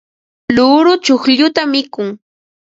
luuru 0.55 0.93
chuqlluta 1.05 1.61
mikun. 1.71 2.07